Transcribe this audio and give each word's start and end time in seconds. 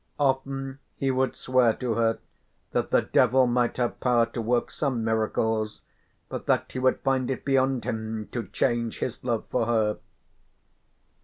Often 0.19 0.79
he 0.95 1.11
would 1.11 1.35
swear 1.35 1.73
to 1.75 1.93
her 1.93 2.17
that 2.71 2.89
the 2.89 3.03
devil 3.03 3.45
might 3.45 3.77
have 3.77 3.99
power 3.99 4.25
to 4.25 4.41
work 4.41 4.71
some 4.71 5.03
miracles, 5.03 5.81
but 6.27 6.47
that 6.47 6.71
he 6.71 6.79
would 6.79 7.01
find 7.01 7.29
it 7.29 7.45
beyond 7.45 7.85
him 7.85 8.27
to 8.31 8.47
change 8.47 8.97
his 8.97 9.23
love 9.23 9.45
for 9.51 9.67
her. 9.67 9.99